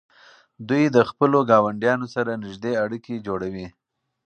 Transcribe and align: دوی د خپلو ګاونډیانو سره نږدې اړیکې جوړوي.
دوی 0.69 0.83
د 0.95 0.97
خپلو 1.09 1.39
ګاونډیانو 1.49 2.07
سره 2.15 2.31
نږدې 2.43 2.73
اړیکې 2.83 3.23
جوړوي. 3.27 3.67